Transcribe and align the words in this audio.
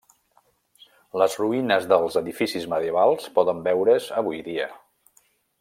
Les 1.23 1.35
ruïnes 1.41 1.85
dels 1.93 2.17
edificis 2.23 2.67
medievals 2.73 3.31
poden 3.39 3.63
veure's 3.71 4.11
avui 4.23 4.45
dia. 4.53 4.71